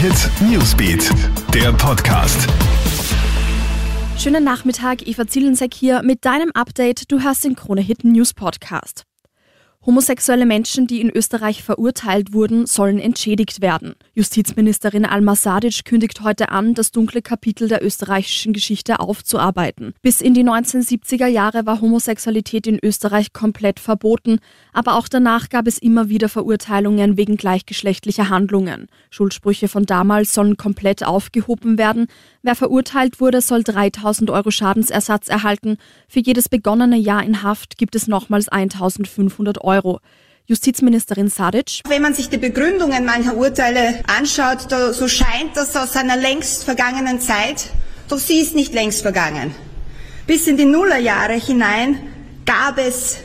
[0.00, 1.10] Hit Newsbeat,
[1.52, 2.48] der Podcast.
[4.16, 7.12] Schönen Nachmittag, Eva Zielensek hier mit deinem Update.
[7.12, 9.04] Du hörst den Krone Hit News Podcast.
[9.86, 13.94] Homosexuelle Menschen, die in Österreich verurteilt wurden, sollen entschädigt werden.
[14.12, 19.94] Justizministerin Alma Sadic kündigt heute an, das dunkle Kapitel der österreichischen Geschichte aufzuarbeiten.
[20.02, 24.40] Bis in die 1970er Jahre war Homosexualität in Österreich komplett verboten,
[24.74, 28.86] aber auch danach gab es immer wieder Verurteilungen wegen gleichgeschlechtlicher Handlungen.
[29.08, 32.08] Schuldsprüche von damals sollen komplett aufgehoben werden.
[32.42, 35.78] Wer verurteilt wurde, soll 3000 Euro Schadensersatz erhalten.
[36.06, 39.69] Für jedes begonnene Jahr in Haft gibt es nochmals 1500 Euro.
[39.70, 40.00] Euro.
[40.46, 41.80] Justizministerin Sadic.
[41.88, 47.20] Wenn man sich die Begründungen mancher Urteile anschaut, so scheint das aus einer längst vergangenen
[47.20, 47.70] Zeit,
[48.08, 49.54] doch sie ist nicht längst vergangen.
[50.26, 52.00] Bis in die Nullerjahre hinein
[52.44, 53.18] gab es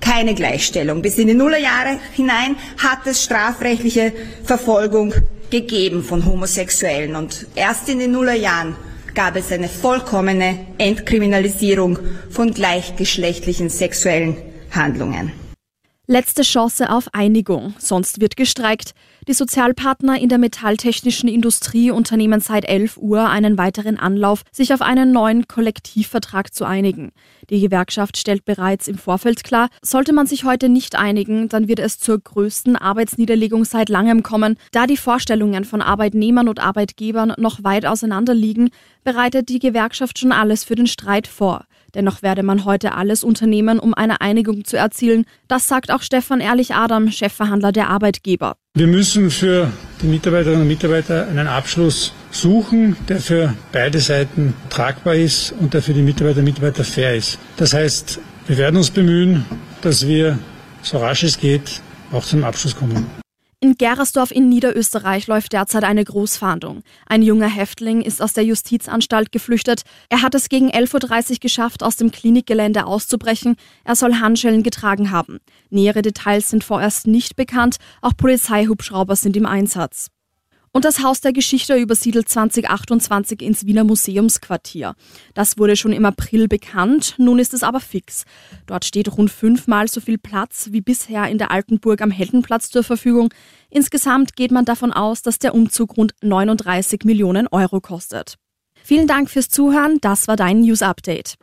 [0.00, 1.02] keine Gleichstellung.
[1.02, 4.12] Bis in die Nullerjahre hinein hat es strafrechtliche
[4.42, 5.14] Verfolgung
[5.50, 7.14] gegeben von Homosexuellen.
[7.14, 8.74] Und erst in den Nullerjahren
[9.14, 11.98] gab es eine vollkommene Entkriminalisierung
[12.30, 14.36] von gleichgeschlechtlichen sexuellen
[14.72, 15.32] Handlungen.
[16.12, 18.94] Letzte Chance auf Einigung, sonst wird gestreikt.
[19.28, 24.82] Die Sozialpartner in der metalltechnischen Industrie unternehmen seit 11 Uhr einen weiteren Anlauf, sich auf
[24.82, 27.12] einen neuen Kollektivvertrag zu einigen.
[27.48, 31.78] Die Gewerkschaft stellt bereits im Vorfeld klar, sollte man sich heute nicht einigen, dann wird
[31.78, 34.56] es zur größten Arbeitsniederlegung seit langem kommen.
[34.72, 38.70] Da die Vorstellungen von Arbeitnehmern und Arbeitgebern noch weit auseinander liegen,
[39.04, 41.66] bereitet die Gewerkschaft schon alles für den Streit vor.
[41.94, 45.24] Dennoch werde man heute alles unternehmen, um eine Einigung zu erzielen.
[45.48, 48.56] Das sagt auch Stefan Ehrlich-Adam, Chefverhandler der Arbeitgeber.
[48.74, 49.70] Wir müssen für
[50.02, 55.82] die Mitarbeiterinnen und Mitarbeiter einen Abschluss suchen, der für beide Seiten tragbar ist und der
[55.82, 57.38] für die Mitarbeiterinnen und Mitarbeiter fair ist.
[57.56, 59.44] Das heißt, wir werden uns bemühen,
[59.82, 60.38] dass wir
[60.82, 63.06] so rasch es geht auch zum Abschluss kommen.
[63.62, 66.82] In Gerersdorf in Niederösterreich läuft derzeit eine Großfahndung.
[67.04, 69.82] Ein junger Häftling ist aus der Justizanstalt geflüchtet.
[70.08, 73.56] Er hat es gegen 11.30 Uhr geschafft, aus dem Klinikgelände auszubrechen.
[73.84, 75.40] Er soll Handschellen getragen haben.
[75.68, 77.76] Nähere Details sind vorerst nicht bekannt.
[78.00, 80.10] Auch Polizeihubschrauber sind im Einsatz.
[80.72, 84.94] Und das Haus der Geschichte übersiedelt 2028 ins Wiener Museumsquartier.
[85.34, 88.24] Das wurde schon im April bekannt, nun ist es aber fix.
[88.66, 92.70] Dort steht rund fünfmal so viel Platz wie bisher in der Alten Burg am Heldenplatz
[92.70, 93.34] zur Verfügung.
[93.68, 98.36] Insgesamt geht man davon aus, dass der Umzug rund 39 Millionen Euro kostet.
[98.82, 101.34] Vielen Dank fürs Zuhören, das war dein News Update.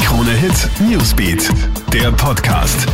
[0.00, 1.48] Krone Hit Newsbeat,
[1.92, 2.86] der Podcast.